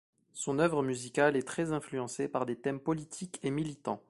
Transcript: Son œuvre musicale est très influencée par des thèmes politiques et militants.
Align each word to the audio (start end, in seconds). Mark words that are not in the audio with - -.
Son 0.33 0.57
œuvre 0.57 0.81
musicale 0.81 1.35
est 1.37 1.47
très 1.47 1.73
influencée 1.73 2.27
par 2.27 2.47
des 2.47 2.55
thèmes 2.55 2.79
politiques 2.79 3.37
et 3.43 3.51
militants. 3.51 3.99